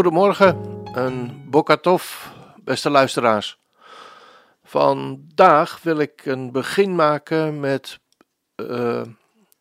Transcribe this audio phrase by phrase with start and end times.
[0.00, 3.58] Goedemorgen en Bokatov, beste luisteraars.
[4.64, 7.98] Vandaag wil ik een begin maken met
[8.56, 9.02] uh,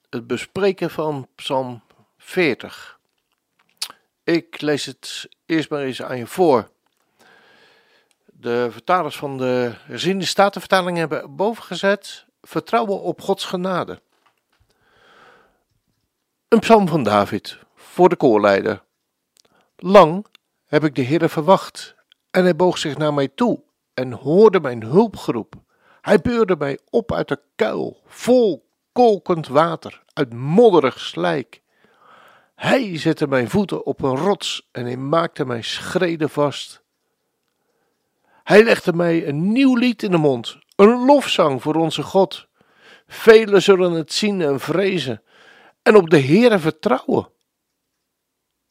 [0.10, 1.82] het bespreken van Psalm
[2.18, 3.00] 40.
[4.24, 6.70] Ik lees het eerst maar eens aan je voor.
[8.26, 14.02] De vertalers van de herziende statenvertaling hebben boven gezet: vertrouwen op Gods genade.
[16.48, 18.88] Een psalm van David voor de koorleider.
[19.82, 20.26] Lang
[20.66, 21.96] heb ik de Heere verwacht
[22.32, 23.64] en hij boog zich naar mij toe
[23.94, 25.54] en hoorde mijn hulpgeroep.
[26.02, 31.62] Hij beurde mij op uit de kuil, vol kolkend water, uit modderig slijk.
[32.56, 36.84] Hij zette mijn voeten op een rots en hij maakte mijn schreden vast.
[38.44, 42.48] Hij legde mij een nieuw lied in de mond, een lofzang voor onze God.
[43.08, 45.24] Velen zullen het zien en vrezen
[45.82, 47.32] en op de Heere vertrouwen.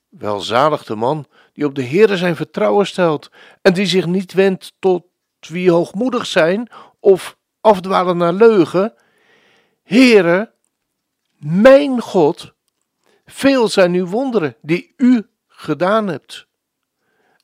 [0.09, 3.31] Welzalig de man die op de Heere zijn vertrouwen stelt
[3.63, 5.05] en die zich niet wendt tot
[5.49, 6.69] wie hoogmoedig zijn
[7.01, 8.95] of afdwalen naar leugen.
[9.83, 10.53] Heere,
[11.39, 12.53] mijn God,
[13.27, 16.47] veel zijn uw wonderen die u gedaan hebt.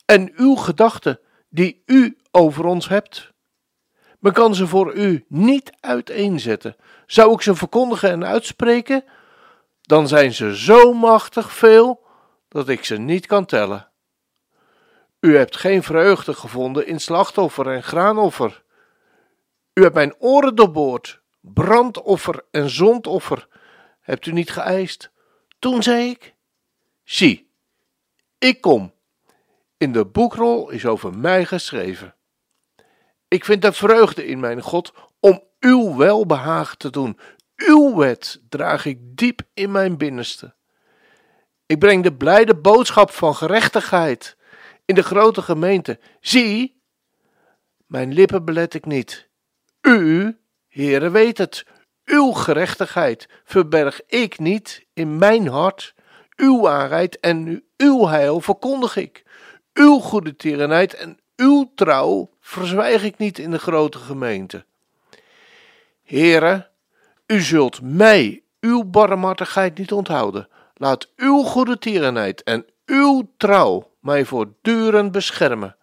[0.05, 3.33] En uw gedachten die u over ons hebt.
[4.19, 6.77] Men kan ze voor u niet uiteenzetten.
[7.07, 9.05] Zou ik ze verkondigen en uitspreken,
[9.83, 12.04] dan zijn ze zo machtig veel
[12.55, 13.91] dat ik ze niet kan tellen.
[15.21, 18.65] U hebt geen vreugde gevonden in slachtoffer en graanoffer.
[19.73, 23.49] U hebt mijn oren doorboord, brandoffer en zondoffer
[24.01, 25.11] hebt u niet geëist.
[25.59, 26.35] Toen zei ik:
[27.05, 27.51] Zie,
[28.39, 28.95] ik kom.
[29.77, 32.15] In de boekrol is over mij geschreven.
[33.29, 37.19] Ik vind er vreugde in mijn God om uw welbehagen te doen.
[37.57, 40.55] Uw wet draag ik diep in mijn binnenste.
[41.67, 44.37] Ik breng de blijde boodschap van gerechtigheid
[44.85, 45.99] in de grote gemeente.
[46.21, 46.83] Zie,
[47.87, 49.29] mijn lippen belet ik niet.
[49.81, 50.37] U,
[50.69, 51.67] Heere, weet het.
[52.05, 55.95] Uw gerechtigheid verberg ik niet in mijn hart.
[56.37, 59.23] Uw waarheid en uw heil verkondig ik.
[59.73, 64.65] Uw goede tierenheid en uw trouw verzwijg ik niet in de grote gemeente.
[66.03, 66.71] Heere,
[67.27, 70.49] u zult mij uw barmhartigheid niet onthouden.
[70.75, 75.77] Laat uw goede tierenheid en uw trouw mij voortdurend beschermen.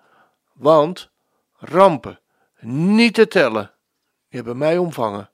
[0.54, 1.12] Want
[1.58, 2.20] rampen,
[2.60, 3.74] niet te tellen,
[4.30, 5.30] hebben mij omvangen.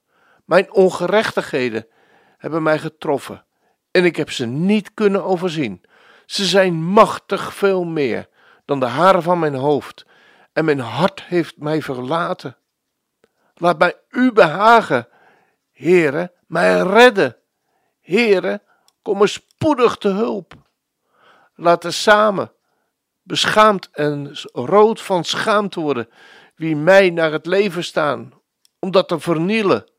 [0.46, 1.88] Mijn ongerechtigheden
[2.38, 3.46] hebben mij getroffen
[3.92, 5.84] en ik heb ze niet kunnen overzien.
[6.26, 8.30] Ze zijn machtig veel meer
[8.66, 10.06] dan de haren van mijn hoofd
[10.54, 12.58] en mijn hart heeft mij verlaten.
[13.54, 15.08] Laat mij u behagen,
[15.72, 17.38] Heere, mij redden.
[18.02, 18.62] Heere,
[19.08, 20.54] kom me spoedig te hulp.
[21.56, 22.52] Laten samen
[23.22, 26.10] beschaamd en rood van schaamte worden
[26.56, 28.34] wie mij naar het leven staan,
[28.80, 29.90] om dat te vernielen.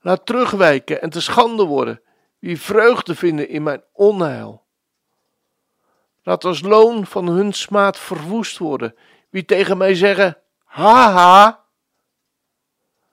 [0.00, 2.02] Laat terugwijken en te schande worden
[2.38, 4.66] wie vreugde vinden in mijn onheil.
[6.22, 8.94] Laat als loon van hun smaad verwoest worden
[9.30, 11.64] wie tegen mij zeggen: Haha.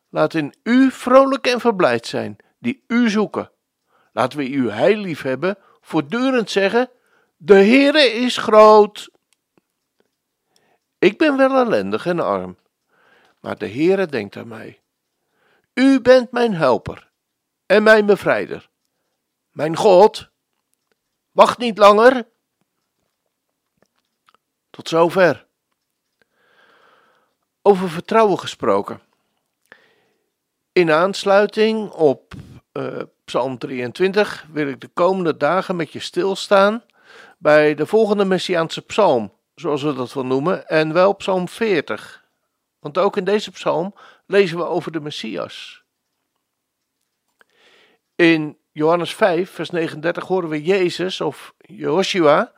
[0.10, 3.52] Laat in u vrolijk en verblijd zijn die u zoeken.
[4.12, 6.90] Laat we uw heil lief hebben, voortdurend zeggen:
[7.38, 9.10] de Heere is groot.
[10.98, 12.58] Ik ben wel ellendig en arm,
[13.40, 14.82] maar de Heere denkt aan mij.
[15.74, 17.12] U bent mijn helper
[17.66, 18.70] en mijn bevrijder.
[19.52, 20.30] Mijn God,
[21.32, 22.28] wacht niet langer.
[24.70, 25.48] Tot zover.
[27.62, 29.02] Over vertrouwen gesproken.
[30.72, 32.34] In aansluiting op
[32.74, 36.84] uh, Psalm 23 wil ik de komende dagen met je stilstaan
[37.38, 42.26] bij de volgende Messiaanse psalm, zoals we dat wel noemen, en wel psalm 40.
[42.80, 43.94] Want ook in deze psalm
[44.26, 45.84] lezen we over de Messias.
[48.16, 52.52] In Johannes 5, vers 39 horen we Jezus of Joshua,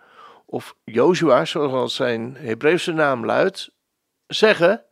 [0.45, 3.71] of Joshua, zoals zijn Hebreeuwse naam luidt,
[4.27, 4.83] zeggen: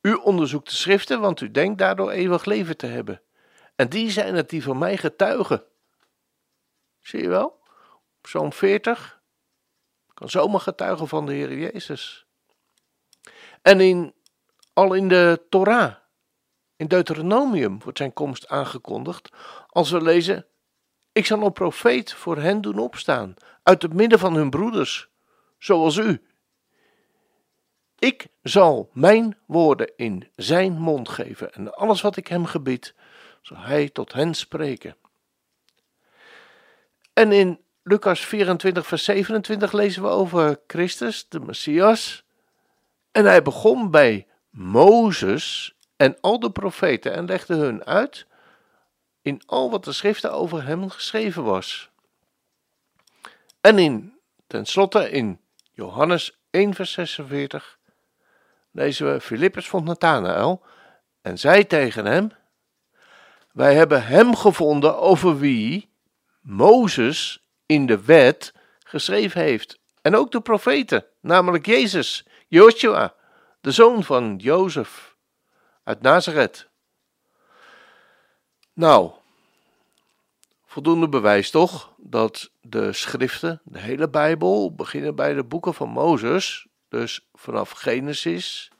[0.00, 3.22] U onderzoekt de schriften, want u denkt daardoor eeuwig leven te hebben.
[3.82, 5.64] En die zijn het die van mij getuigen.
[7.00, 7.60] Zie je wel?
[8.20, 9.20] Psalm 40
[10.14, 12.26] kan zomaar getuigen van de Heer Jezus.
[13.62, 14.14] En in,
[14.72, 15.94] al in de Torah,
[16.76, 19.28] in Deuteronomium, wordt zijn komst aangekondigd.
[19.68, 20.46] Als we lezen:
[21.12, 25.08] Ik zal een profeet voor hen doen opstaan, uit het midden van hun broeders,
[25.58, 26.22] zoals u.
[27.98, 32.94] Ik zal mijn woorden in zijn mond geven en alles wat ik hem gebied,
[33.42, 34.96] zal hij tot hen spreken.
[37.12, 42.24] En in Lucas 24, vers 27 lezen we over Christus, de Messias.
[43.12, 48.26] En hij begon bij Mozes en al de profeten en legde hun uit
[49.22, 51.90] in al wat de schriften over hem geschreven was.
[53.60, 55.40] En in, tenslotte in
[55.72, 57.78] Johannes 1, vers 46
[58.70, 60.62] lezen we: Filippus vond Nathanael
[61.20, 62.30] en zei tegen hem:
[63.52, 65.90] Wij hebben hem gevonden over wie
[66.40, 68.54] Mozes in de wet
[68.84, 69.78] geschreven heeft.
[70.02, 73.14] En ook de profeten, namelijk Jezus, Joshua,
[73.60, 75.16] de zoon van Jozef
[75.84, 76.68] uit Nazareth.
[78.72, 79.10] Nou,
[80.66, 86.66] voldoende bewijs toch dat de schriften, de hele Bijbel, beginnen bij de boeken van Mozes,
[86.88, 88.70] dus vanaf Genesis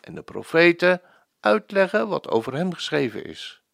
[0.00, 1.00] en de profeten,
[1.40, 3.64] uitleggen wat over hem geschreven is.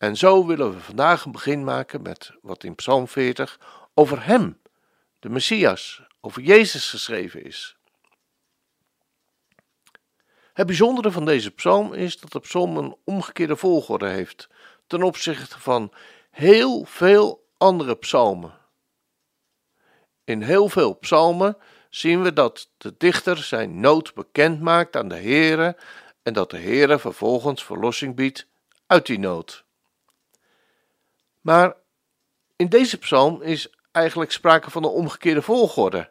[0.00, 3.60] En zo willen we vandaag een begin maken met wat in Psalm 40
[3.94, 4.60] over hem,
[5.18, 7.76] de Messias, over Jezus geschreven is.
[10.52, 14.48] Het bijzondere van deze psalm is dat de psalm een omgekeerde volgorde heeft
[14.86, 15.92] ten opzichte van
[16.30, 18.58] heel veel andere psalmen.
[20.24, 21.56] In heel veel psalmen
[21.90, 25.76] zien we dat de dichter zijn nood bekend maakt aan de Heere
[26.22, 28.46] en dat de Heere vervolgens verlossing biedt
[28.86, 29.68] uit die nood.
[31.40, 31.76] Maar
[32.56, 36.10] in deze psalm is eigenlijk sprake van een omgekeerde volgorde.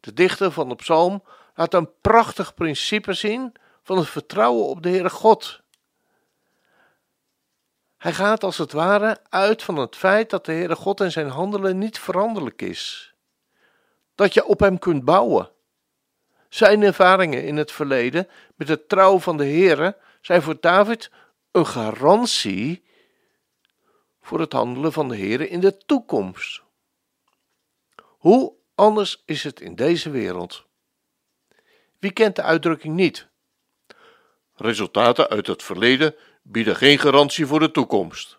[0.00, 1.22] De dichter van de psalm
[1.54, 3.52] laat een prachtig principe zien
[3.82, 5.60] van het vertrouwen op de Heere God.
[7.96, 11.28] Hij gaat als het ware uit van het feit dat de Heere God en zijn
[11.28, 13.14] handelen niet veranderlijk is.
[14.14, 15.50] Dat je op hem kunt bouwen.
[16.48, 21.10] Zijn ervaringen in het verleden met het trouw van de Heere zijn voor David
[21.50, 22.87] een garantie
[24.28, 26.62] voor het handelen van de Heere in de toekomst.
[28.00, 30.64] Hoe anders is het in deze wereld?
[31.98, 33.28] Wie kent de uitdrukking niet?
[34.54, 38.38] Resultaten uit het verleden bieden geen garantie voor de toekomst.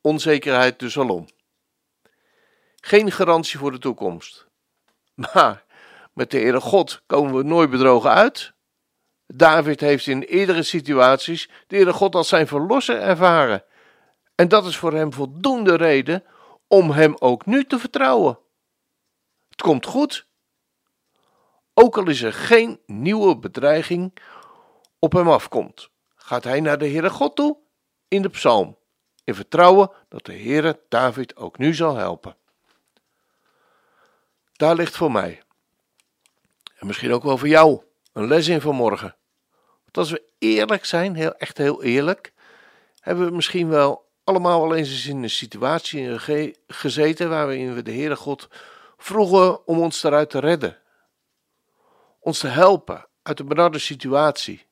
[0.00, 1.28] Onzekerheid dus alom.
[2.80, 4.46] Geen garantie voor de toekomst.
[5.32, 5.64] Maar
[6.12, 8.52] met de Heere God komen we nooit bedrogen uit.
[9.26, 13.64] David heeft in eerdere situaties de Heere God als zijn verlosser ervaren.
[14.36, 16.24] En dat is voor hem voldoende reden
[16.66, 18.38] om hem ook nu te vertrouwen.
[19.48, 20.26] Het komt goed.
[21.74, 24.18] Ook al is er geen nieuwe bedreiging
[24.98, 27.56] op hem afkomt, gaat hij naar de Heere God toe
[28.08, 28.78] in de psalm,
[29.24, 32.36] in vertrouwen dat de Heere David ook nu zal helpen.
[34.52, 35.42] Daar ligt voor mij,
[36.76, 39.16] en misschien ook wel voor jou, een les in vanmorgen.
[39.82, 42.32] Want als we eerlijk zijn, heel, echt heel eerlijk,
[43.00, 46.18] hebben we misschien wel allemaal wel eens in een situatie
[46.66, 48.48] gezeten waarin we de Heere God
[48.96, 50.78] vroegen om ons eruit te redden.
[52.20, 54.66] Ons te helpen uit een benarde situatie.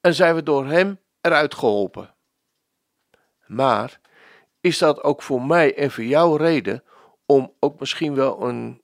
[0.00, 2.14] En zijn we door Hem eruit geholpen.
[3.46, 4.00] Maar
[4.60, 6.84] is dat ook voor mij en voor jou reden
[7.26, 8.82] om ook misschien wel een,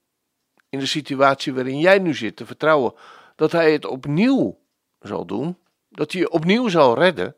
[0.68, 2.94] in de situatie waarin jij nu zit te vertrouwen
[3.36, 4.58] dat Hij het opnieuw
[5.00, 7.34] zal doen, dat Hij je opnieuw zal redden?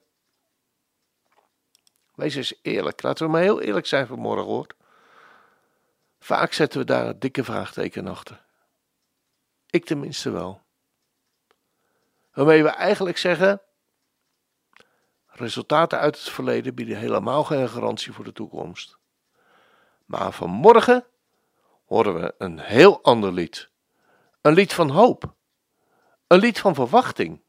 [2.22, 3.02] Wees eens eerlijk.
[3.02, 4.66] Laten we maar heel eerlijk zijn vanmorgen hoor.
[6.18, 8.44] Vaak zetten we daar een dikke vraagteken achter.
[9.70, 10.62] Ik tenminste wel.
[12.32, 13.60] Waarmee we eigenlijk zeggen:
[15.26, 18.98] resultaten uit het verleden bieden helemaal geen garantie voor de toekomst.
[20.04, 21.06] Maar vanmorgen
[21.84, 23.68] horen we een heel ander lied.
[24.40, 25.34] Een lied van hoop.
[26.26, 27.42] Een lied van verwachting.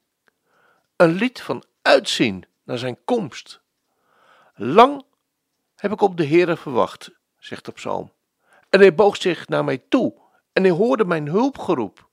[0.96, 3.63] Een lied van uitzien naar zijn komst.
[4.56, 5.06] Lang
[5.76, 8.12] heb ik op de Heere verwacht, zegt de psalm.
[8.70, 10.14] En hij boog zich naar mij toe
[10.54, 12.10] en hij hoorde mijn hulpgeroep.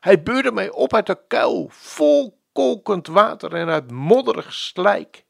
[0.00, 5.24] Hij beurde mij op uit de kuil, vol kokend water en uit modderig slijk.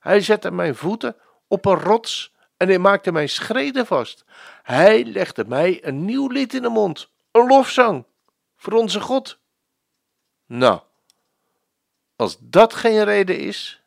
[0.00, 1.16] Hij zette mijn voeten
[1.48, 4.24] op een rots en hij maakte mijn schreden vast.
[4.62, 8.04] Hij legde mij een nieuw lied in de mond, een lofzang
[8.56, 9.38] voor onze God.
[10.46, 10.80] Nou,
[12.16, 13.82] als dat geen reden is,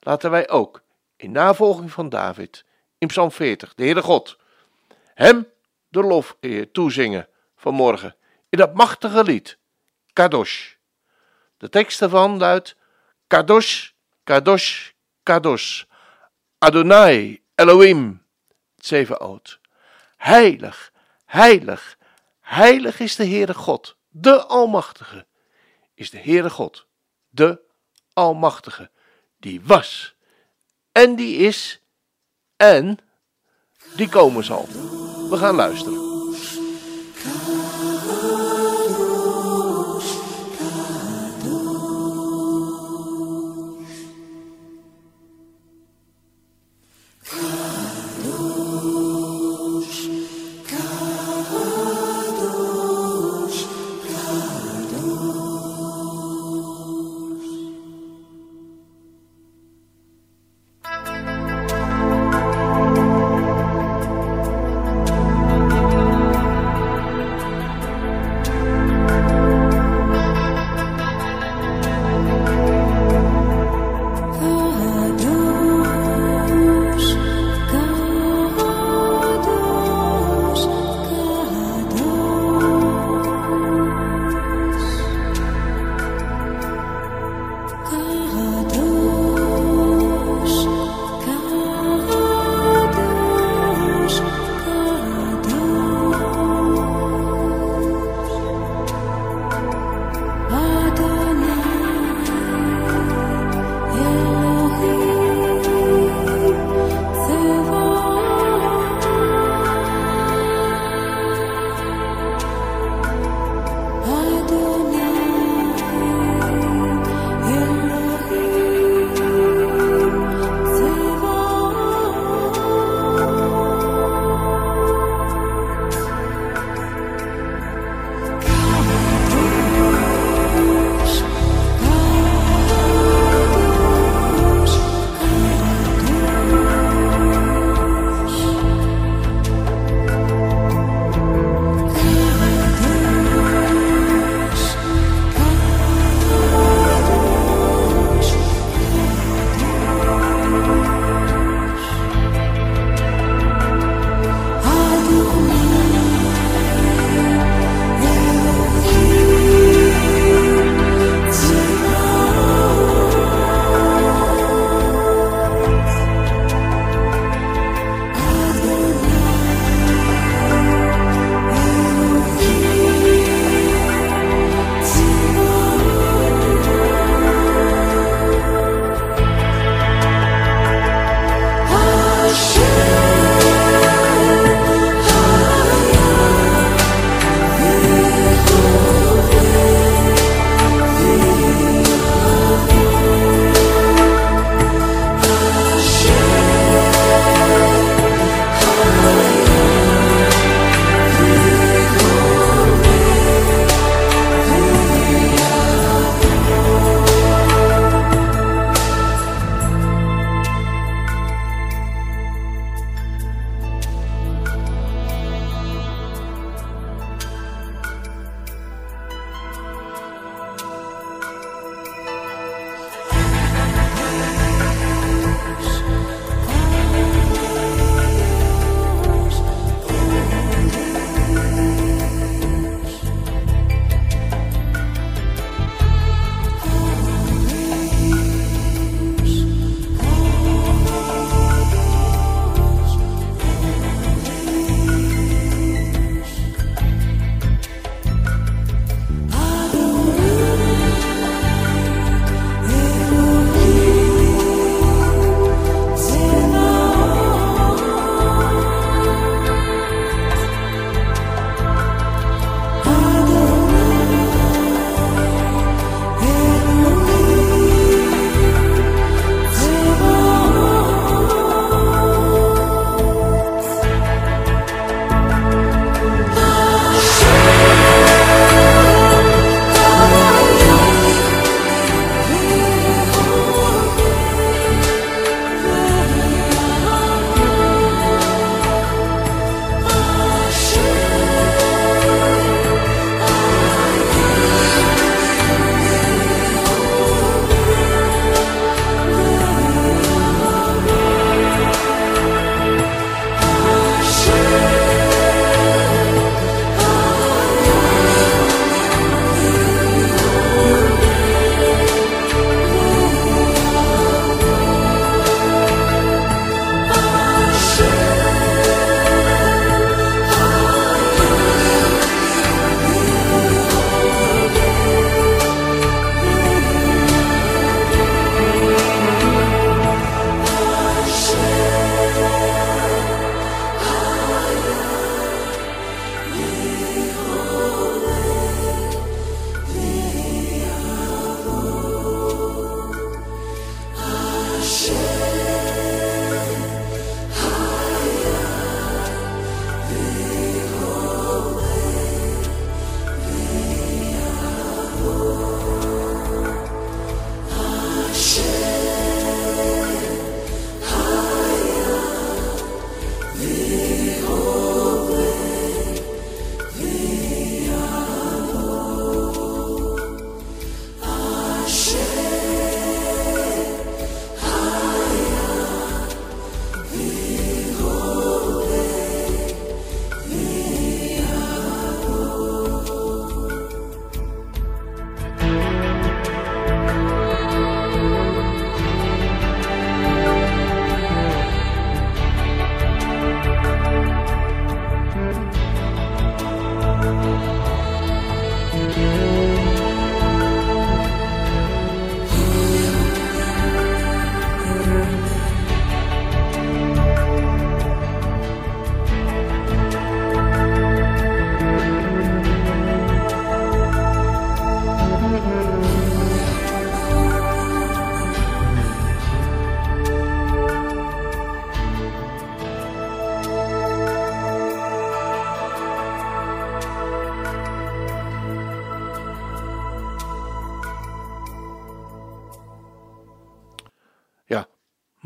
[0.00, 0.81] laten wij ook
[1.22, 2.64] in navolging van David
[2.98, 4.36] in Psalm 40, de Heere God.
[5.14, 5.48] Hem
[5.88, 6.36] de lof
[6.72, 8.16] toezingen vanmorgen
[8.48, 9.58] in dat machtige lied,
[10.12, 10.74] Kadosh.
[11.56, 12.76] De tekst daarvan luidt,
[13.26, 13.90] Kadosh,
[14.24, 14.90] Kadosh,
[15.22, 15.84] Kadosh,
[16.58, 18.26] Adonai, Elohim,
[19.08, 19.60] oud.
[20.16, 20.92] Heilig,
[21.24, 21.98] heilig,
[22.40, 25.26] heilig is de Heere God, de Almachtige,
[25.94, 26.86] is de Heere God,
[27.30, 27.60] de
[28.12, 28.90] Almachtige,
[29.38, 30.11] die was
[30.92, 31.80] en die is
[32.56, 32.98] en
[33.96, 34.66] die komen zal.
[35.30, 36.11] We gaan luisteren.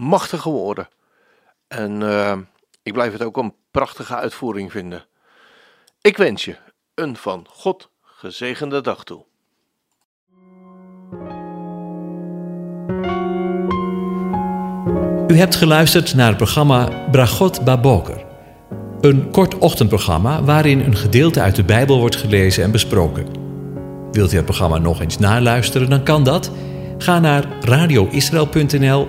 [0.07, 0.88] Machtige woorden.
[1.69, 2.37] En uh,
[2.83, 5.05] ik blijf het ook een prachtige uitvoering vinden.
[6.01, 6.57] Ik wens je
[6.95, 9.25] een van God gezegende dag toe.
[15.29, 18.25] U hebt geluisterd naar het programma Bragot Baboker.
[19.01, 23.27] Een kort ochtendprogramma waarin een gedeelte uit de Bijbel wordt gelezen en besproken.
[24.12, 26.51] Wilt u het programma nog eens naluisteren, dan kan dat.
[26.99, 29.09] Ga naar radioisrael.nl